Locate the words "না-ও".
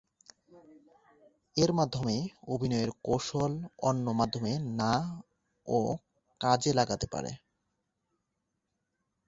4.79-5.79